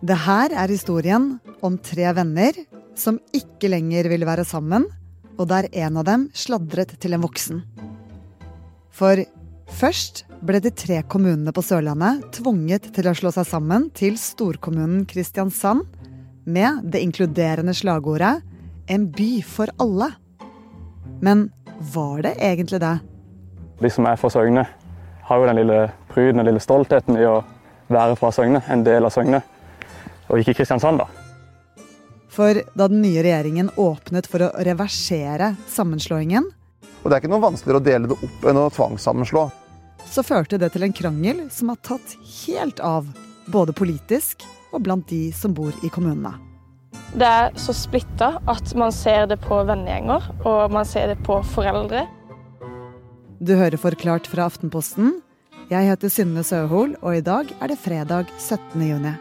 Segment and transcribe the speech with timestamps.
[0.00, 2.56] Det her er historien om tre venner
[2.96, 4.86] som ikke lenger ville være sammen,
[5.36, 7.60] og der en av dem sladret til en voksen.
[8.96, 9.20] For
[9.76, 15.04] først ble de tre kommunene på Sørlandet tvunget til å slå seg sammen til storkommunen
[15.08, 15.84] Kristiansand
[16.48, 18.40] med det inkluderende slagordet
[18.88, 20.16] 'En by for alle'.
[21.20, 21.52] Men
[21.92, 23.00] var det egentlig det?
[23.82, 24.66] De som er fra Søgne,
[25.22, 27.44] har jo den lille pryden og lille stoltheten i å
[27.88, 29.42] være fra Søgne, en del av Søgne,
[30.30, 31.08] og ikke Kristiansand, da.
[32.30, 36.46] For da den nye regjeringen åpnet for å reversere sammenslåingen,
[37.02, 39.50] Og det er ikke noe vanskeligere å dele det opp enn å tvangssammenslå.
[40.10, 42.16] så førte det til en krangel som har tatt
[42.46, 43.06] helt av,
[43.48, 46.34] både politisk og blant de som bor i kommunene.
[47.14, 51.40] Det er så splitta at man ser det på vennegjenger, og man ser det på
[51.54, 52.06] foreldre.
[53.40, 55.22] Du hører Forklart fra Aftenposten.
[55.70, 58.82] Jeg heter Synne Søhol, og i dag er det fredag 17.
[58.82, 59.14] juni.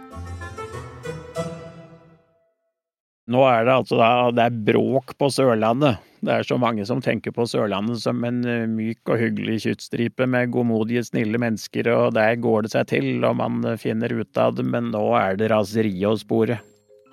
[3.30, 3.98] Nå er det altså
[4.34, 6.02] det er bråk på Sørlandet.
[6.26, 10.26] Det er så mange som tenker på Sørlandet som en eh, myk og hyggelig kyststripe
[10.28, 14.58] med godmodige, snille mennesker, og der går det seg til, og man finner ut av
[14.58, 16.60] det, men nå er det raseriet å spore.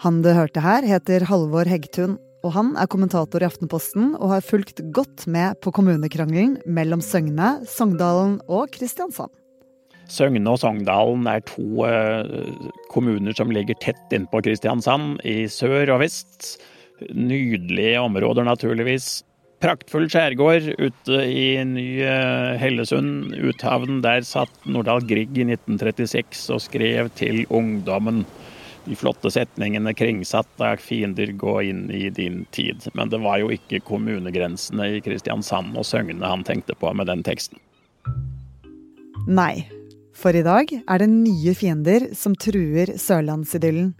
[0.02, 4.44] Han du hørte her, heter Halvor Heggtun, og han er kommentator i Aftenposten og har
[4.44, 9.32] fulgt godt med på kommunekrangelen mellom Søgne, Sogndalen og Kristiansand.
[10.12, 16.02] Søgne og Sogndalen er to eh, kommuner som ligger tett innpå Kristiansand, i sør og
[16.04, 16.56] vest.
[17.12, 19.24] Nydelige områder, naturligvis.
[19.60, 22.16] Praktfull skjærgård ute i nye
[22.60, 24.02] Hellesund, uthavn.
[24.04, 28.24] Der satt Nordahl Grieg i 1936 og skrev til ungdommen
[28.86, 32.84] de flotte setningene kringsatt av fiender gå inn i din tid.
[32.94, 37.24] Men det var jo ikke kommunegrensene i Kristiansand og Søgne han tenkte på med den
[37.26, 37.58] teksten.
[39.26, 39.66] Nei,
[40.16, 43.92] for i dag er det nye fiender som truer sørlandsidyllen.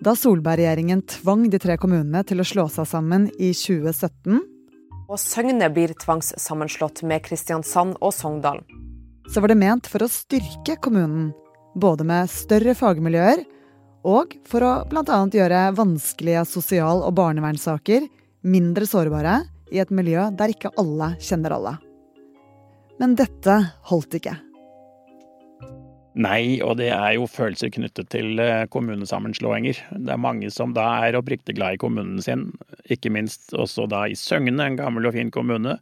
[0.00, 4.40] Da Solberg-regjeringen tvang de tre kommunene til å slå seg sammen i 2017,
[5.10, 8.60] Og Søgne blir tvangssammenslått med Kristiansand og Sogndal.
[9.26, 11.32] så var det ment for å styrke kommunen.
[11.74, 13.44] Både med større fagmiljøer
[14.04, 15.26] og for å bl.a.
[15.26, 18.06] gjøre vanskelige sosial- og barnevernssaker
[18.42, 21.78] mindre sårbare i et miljø der ikke alle kjenner alle.
[22.98, 23.58] Men dette
[23.90, 24.49] holdt ikke.
[26.20, 29.78] Nei, og det er jo følelser knyttet til eh, kommunesammenslåinger.
[30.04, 32.50] Det er mange som da er oppriktig glad i kommunen sin,
[32.92, 35.78] ikke minst også da i Søgne, en gammel og fin kommune.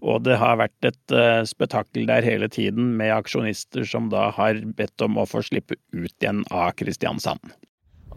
[0.00, 4.62] Og det har vært et uh, spetakkel der hele tiden med aksjonister som da har
[4.78, 7.52] bedt om å få slippe ut igjen av Kristiansand.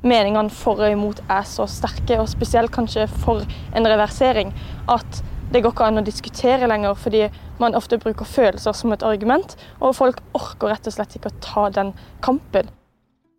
[0.03, 4.53] Meningene for og imot er så sterke, og spesielt kanskje for en reversering,
[4.91, 5.23] at
[5.53, 7.27] det går ikke an å diskutere lenger, fordi
[7.61, 11.41] man ofte bruker følelser som et argument, og folk orker rett og slett ikke å
[11.43, 11.93] ta den
[12.25, 12.71] kampen.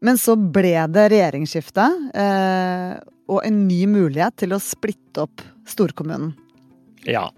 [0.04, 1.86] Men så ble det regjeringsskifte
[2.20, 2.92] eh,
[3.32, 6.34] og en ny mulighet til å splitte opp storkommunen.
[7.08, 7.30] Ja.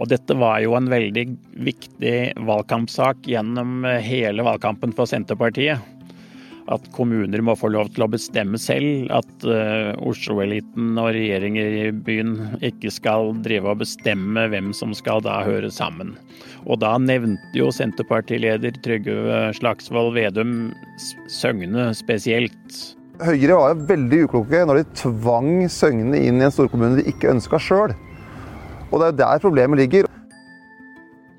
[0.00, 1.24] Og dette var jo en veldig
[1.62, 2.16] viktig
[2.48, 5.84] valgkampsak gjennom hele valgkampen for Senterpartiet.
[6.70, 9.08] At kommuner må få lov til å bestemme selv.
[9.14, 15.24] At uh, Oslo-eliten og regjeringer i byen ikke skal drive og bestemme hvem som skal
[15.26, 16.14] da høre sammen.
[16.62, 20.70] Og da nevnte jo Senterpartileder Trygve Slagsvold Vedum
[21.30, 22.78] Søgne spesielt.
[23.22, 27.30] Høyre var jo veldig ukloke når de tvang Søgne inn i en storkommune de ikke
[27.34, 27.94] ønska sjøl.
[28.92, 30.08] Og det er jo der problemet ligger.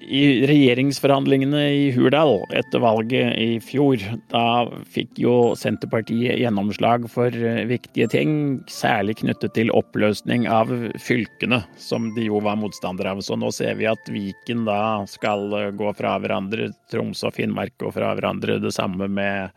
[0.03, 4.01] I regjeringsforhandlingene i Hurdal etter valget i fjor,
[4.33, 8.33] da fikk jo Senterpartiet gjennomslag for eh, viktige ting,
[8.67, 13.23] særlig knyttet til oppløsning av fylkene, som de jo var motstandere av.
[13.23, 17.77] Så nå ser vi at Viken da skal eh, gå fra hverandre, Troms og Finnmark
[17.79, 19.55] går fra hverandre, det samme med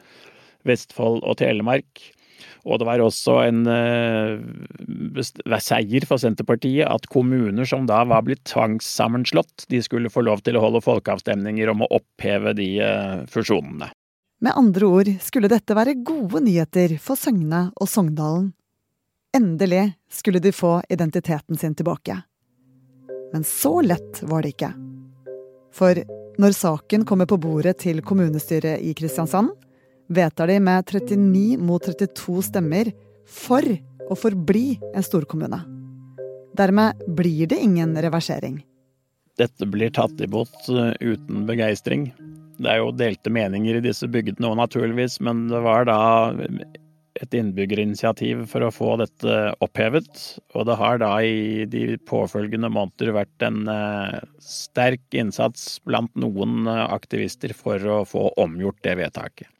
[0.66, 2.06] Vestfold og Telemark.
[2.66, 8.44] Og det var også en uh, seier for Senterpartiet at kommuner som da var blitt
[8.50, 13.92] tvangssammenslått, de skulle få lov til å holde folkeavstemninger om å oppheve de uh, fusjonene.
[14.44, 18.50] Med andre ord skulle dette være gode nyheter for Søgne og Sogndalen.
[19.36, 22.18] Endelig skulle de få identiteten sin tilbake.
[23.32, 24.70] Men så lett var det ikke.
[25.76, 25.98] For
[26.40, 29.50] når saken kommer på bordet til kommunestyret i Kristiansand,
[30.08, 32.92] vedtar de med 39 mot 32 stemmer
[33.26, 33.66] for
[34.06, 35.58] å forbli en storkommune.
[36.56, 38.62] Dermed blir det ingen reversering.
[39.36, 40.54] Dette blir tatt imot
[41.00, 42.08] uten begeistring.
[42.56, 45.98] Det er jo delte meninger i disse bygdene òg, naturligvis, men det var da
[47.16, 50.22] et innbyggerinitiativ for å få dette opphevet.
[50.56, 53.62] Og det har da i de påfølgende måneder vært en
[54.40, 59.50] sterk innsats blant noen aktivister for å få omgjort det vedtaket.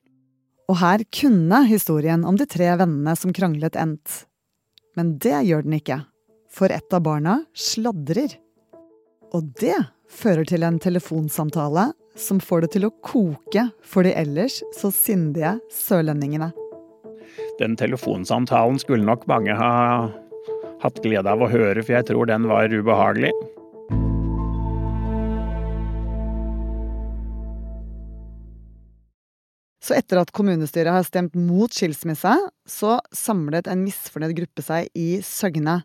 [0.67, 4.25] Og her kunne historien om de tre vennene som kranglet endt.
[4.99, 6.01] Men det gjør den ikke,
[6.51, 8.35] for et av barna sladrer.
[9.35, 9.77] Og det
[10.11, 15.57] fører til en telefonsamtale som får det til å koke for de ellers så sindige
[15.75, 16.51] sørlendingene.
[17.61, 20.09] Den telefonsamtalen skulle nok mange ha
[20.83, 23.33] hatt glede av å høre, for jeg tror den var ubehagelig.
[29.87, 32.33] Så etter at kommunestyret har stemt mot skilsmisse,
[32.67, 35.79] så samlet en misfornøyd gruppe seg i Søgne.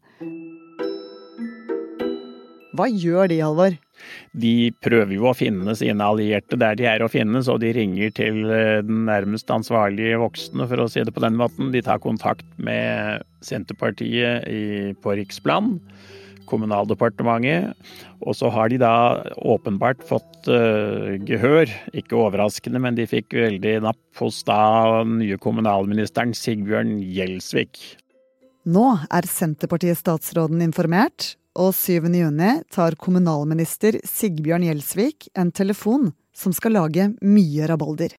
[2.72, 3.76] Hva gjør de, Halvor?
[4.34, 8.16] De prøver jo å finne sine allierte der de er å finne, så de ringer
[8.18, 11.70] til eh, den nærmest ansvarlige voksne, for å si det på den måten.
[11.76, 15.76] De tar kontakt med Senterpartiet på riksplan.
[16.50, 17.76] Kommunaldepartementet.
[18.22, 18.94] Og så har de da
[19.38, 21.72] åpenbart fått uh, gehør.
[21.98, 27.82] Ikke overraskende, men de fikk veldig napp hos da nye kommunalministeren Sigbjørn Gjelsvik.
[28.72, 32.06] Nå er Senterpartiet-statsråden informert, og 7.
[32.14, 38.14] juni tar kommunalminister Sigbjørn Gjelsvik en telefon som skal lage mye rabalder.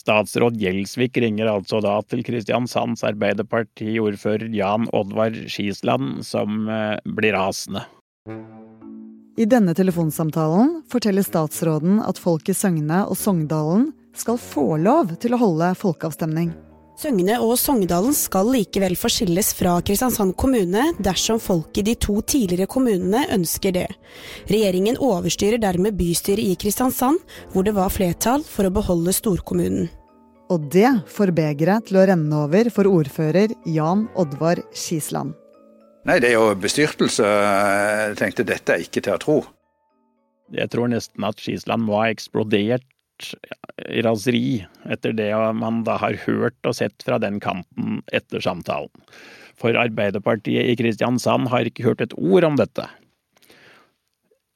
[0.00, 7.84] Statsråd Gjelsvik ringer altså da til Kristiansands Arbeiderparti-ordfører Jan Oddvar Skisland, som eh, blir rasende.
[9.40, 15.36] I denne telefonsamtalen forteller statsråden at folk i Søgne og Sogndalen skal få lov til
[15.36, 16.50] å holde folkeavstemning.
[17.00, 22.68] Søgne og Sogndalen skal likevel forskilles fra Kristiansand kommune dersom folk i de to tidligere
[22.68, 23.86] kommunene ønsker det.
[24.50, 27.22] Regjeringen overstyrer dermed bystyret i Kristiansand,
[27.54, 29.88] hvor det var flertall for å beholde storkommunen.
[30.52, 35.32] Og det får begeret til å renne over for ordfører Jan Oddvar Skisland.
[36.04, 37.24] Nei, det er jo bestyrtelse.
[37.24, 39.40] Jeg tenkte dette er ikke til å tro.
[40.52, 42.84] Jeg tror nesten at Skisland må ha eksplodert
[44.04, 48.92] raseri etter det man da har hørt og sett fra den kanten etter samtalen.
[49.60, 52.86] For Arbeiderpartiet i Kristiansand har ikke hørt et ord om dette.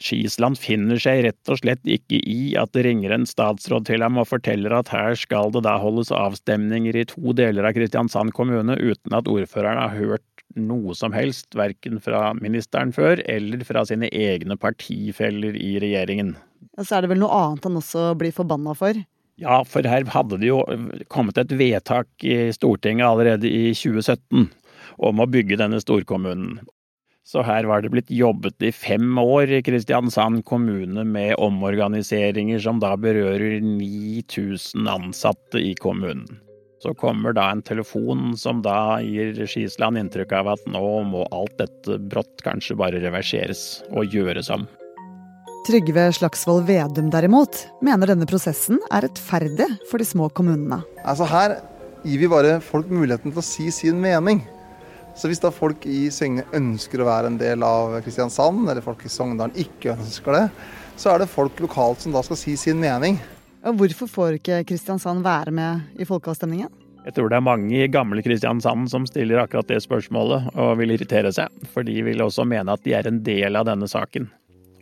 [0.02, 4.18] Skisland finner seg rett og slett ikke i at det ringer en statsråd til ham
[4.18, 8.74] og forteller at her skal det da holdes avstemninger i to deler av Kristiansand kommune
[8.80, 10.26] uten at ordføreren har hørt
[10.58, 16.34] noe som helst, verken fra ministeren før eller fra sine egne partifeller i regjeringen.
[16.78, 18.98] Og så er det vel noe annet han også blir forbanna for?
[19.40, 20.60] Ja, for her hadde det jo
[21.10, 24.46] kommet et vedtak i Stortinget allerede i 2017
[25.02, 26.60] om å bygge denne storkommunen.
[27.24, 32.82] Så her var det blitt jobbet i fem år i Kristiansand kommune med omorganiseringer som
[32.82, 36.28] da berører 9000 ansatte i kommunen.
[36.84, 41.56] Så kommer da en telefon som da gir Skisland inntrykk av at nå må alt
[41.56, 44.68] dette brått kanskje bare reverseres og gjøres om.
[45.64, 50.82] Trygve Slagsvold Vedum derimot mener denne prosessen er rettferdig for de små kommunene.
[51.08, 51.54] Altså Her
[52.04, 54.42] gir vi bare folk muligheten til å si sin mening.
[55.16, 59.06] Så hvis da folk i Søgne ønsker å være en del av Kristiansand, eller folk
[59.08, 60.44] i Sogndalen ikke ønsker det,
[61.00, 63.16] så er det folk lokalt som da skal si sin mening.
[63.64, 66.68] Og hvorfor får ikke Kristiansand være med i folkeavstemningen?
[67.08, 70.92] Jeg tror det er mange i gamle Kristiansand som stiller akkurat det spørsmålet og vil
[70.92, 74.28] irritere seg, for de vil også mene at de er en del av denne saken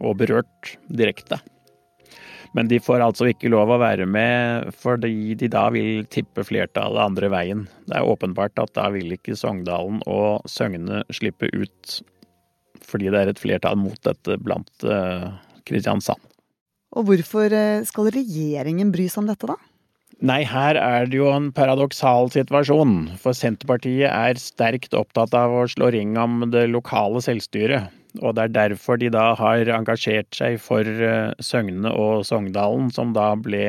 [0.02, 1.38] og berørt direkte.
[2.52, 7.00] Men de får altså ikke lov å være med fordi de da vil tippe flertallet
[7.00, 7.64] andre veien.
[7.88, 12.02] Det er åpenbart at da vil ikke Sogndalen og Søgne slippe ut
[12.82, 15.32] fordi det er et flertall mot dette blant uh,
[15.68, 16.21] Kristiansand.
[16.92, 19.56] Og hvorfor eh, skal regjeringen bry seg om dette, da?
[20.23, 23.14] Nei, her er det jo en paradoksal situasjon.
[23.23, 27.88] For Senterpartiet er sterkt opptatt av å slå ring om det lokale selvstyret.
[28.21, 33.14] Og det er derfor de da har engasjert seg for eh, Søgne og Sogndalen, som
[33.16, 33.64] da ble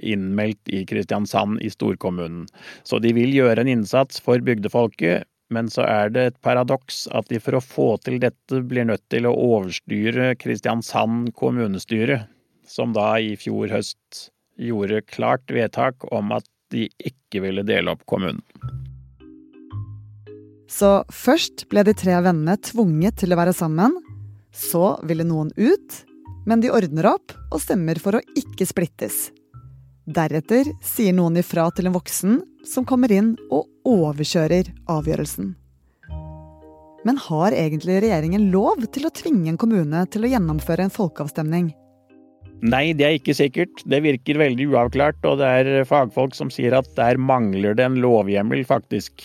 [0.00, 2.46] innmeldt i Kristiansand i storkommunen.
[2.88, 7.28] Så de vil gjøre en innsats for bygdefolket, men så er det et paradoks at
[7.28, 12.22] de for å få til dette blir nødt til å overstyre Kristiansand kommunestyre,
[12.64, 18.06] som da i fjor høst gjorde klart vedtak om at de ikke ville dele opp
[18.08, 18.40] kommunen.
[20.72, 23.98] Så først ble de tre vennene tvunget til å være sammen.
[24.52, 25.98] Så ville noen ut,
[26.48, 29.30] men de ordner opp og stemmer for å ikke splittes.
[30.08, 35.52] Deretter sier noen ifra til en voksen, som kommer inn og overkjører avgjørelsen.
[37.02, 41.72] Men har egentlig regjeringen lov til å tvinge en kommune til å gjennomføre en folkeavstemning?
[42.62, 43.82] Nei, det er ikke sikkert.
[43.90, 47.98] Det virker veldig uavklart, og det er fagfolk som sier at der mangler det en
[48.02, 49.24] lovhjemmel, faktisk.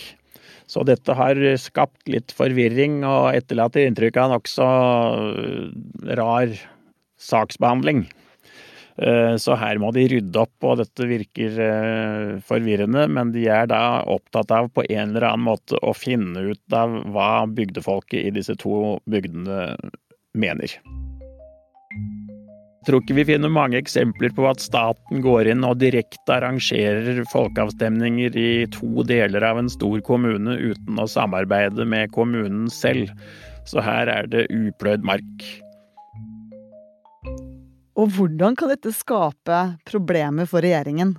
[0.68, 4.68] Så dette har skapt litt forvirring og etterlater inntrykk av nokså
[6.20, 6.56] rar
[7.18, 8.06] saksbehandling.
[8.98, 13.06] Eh, så her må de rydde opp, og dette virker eh, forvirrende.
[13.14, 17.00] Men de er da opptatt av på en eller annen måte å finne ut av
[17.14, 19.76] hva bygdefolket i disse to bygdene
[20.38, 20.80] mener.
[22.88, 28.38] Tror ikke vi finner mange eksempler på at staten går inn og direkte arrangerer folkeavstemninger
[28.40, 33.12] i to deler av en stor kommune uten å samarbeide med kommunen selv.
[33.68, 35.48] Så her er det upløyd mark.
[38.00, 41.18] Og hvordan kan dette skape problemer for regjeringen?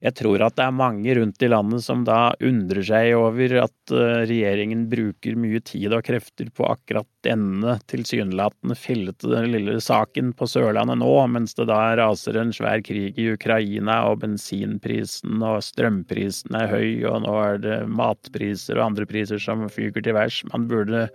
[0.00, 3.92] Jeg tror at det er mange rundt i landet som da undrer seg over at
[3.92, 10.48] eh, regjeringen bruker mye tid og krefter på akkurat denne tilsynelatende fillete lille saken på
[10.48, 16.56] Sørlandet nå, mens det da raser en svær krig i Ukraina og bensinprisen og strømprisen
[16.56, 20.40] er høy, og nå er det matpriser og andre priser som fyker til værs.
[20.54, 21.08] Man burde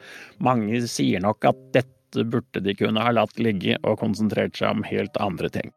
[0.46, 4.86] Mange sier nok at dette burde de kunne ha latt ligge og konsentrert seg om
[4.86, 5.74] helt andre ting.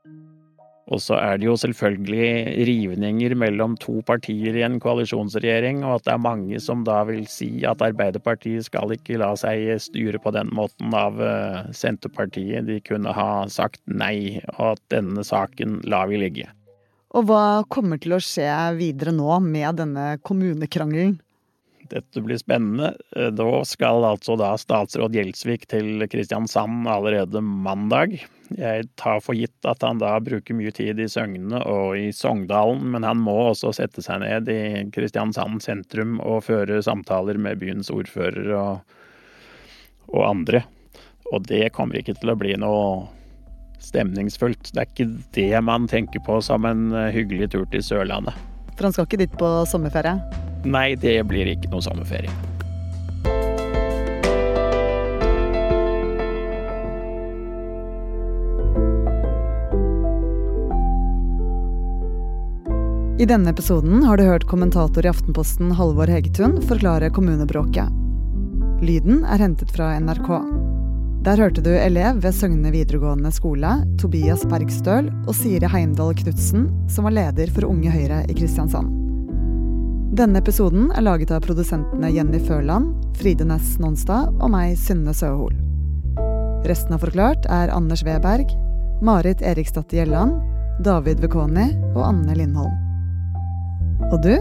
[0.88, 6.06] Og så er det jo selvfølgelig rivninger mellom to partier i en koalisjonsregjering, og at
[6.06, 10.32] det er mange som da vil si at Arbeiderpartiet skal ikke la seg styre på
[10.32, 12.64] den måten av eh, Senterpartiet.
[12.70, 16.48] De kunne ha sagt nei, og at denne saken lar vi ligge.
[17.16, 18.48] Og hva kommer til å skje
[18.80, 21.18] videre nå med denne kommunekrangelen?
[21.92, 22.92] Dette blir spennende.
[23.16, 28.18] Eh, da skal altså da statsråd Gjelsvik til Kristiansand allerede mandag.
[28.56, 32.86] Jeg tar for gitt at han da bruker mye tid i Søgne og i Sogndalen,
[32.94, 34.62] men han må også sette seg ned i
[34.94, 38.96] Kristiansand sentrum og føre samtaler med byens ordfører og,
[40.08, 40.64] og andre.
[41.32, 43.06] Og det kommer ikke til å bli noe
[43.84, 44.72] stemningsfullt.
[44.72, 48.36] Det er ikke det man tenker på som en eh, hyggelig tur til Sørlandet.
[48.78, 50.46] For han skal ikke dit på sommerferie?
[50.64, 52.32] Nei, det blir ikke noe sommerferie.
[63.18, 67.90] I denne episoden har du hørt kommentator i Aftenposten Halvor Hegetun forklare kommunebråket.
[68.78, 70.28] Lyden er hentet fra NRK.
[71.26, 77.10] Der hørte du elev ved Søgne videregående skole, Tobias Bergstøl, og Siri Heimdal Knutsen, som
[77.10, 79.07] var leder for Unge Høyre i Kristiansand.
[80.08, 85.52] Denne episoden er laget av produsentene Jenny Førland, Fride Næss Nonstad og meg, Synne Søhol.
[86.64, 88.48] Resten av Forklart er Anders Weberg,
[89.04, 90.32] Marit Eriksdatter Gjelland,
[90.80, 92.72] David Vekoni og Anne Lindholm.
[94.08, 94.32] Og du?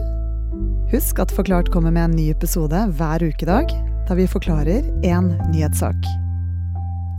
[0.96, 3.76] Husk at Forklart kommer med en ny episode hver ukedag,
[4.08, 6.00] da vi forklarer én nyhetssak.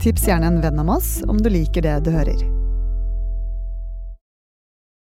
[0.01, 2.58] Tips gjerne en venn om oss om du liker det du hører.